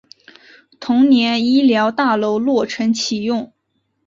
[0.79, 3.53] 同年医疗大楼落成启用。